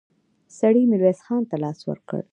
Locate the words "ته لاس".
1.49-1.79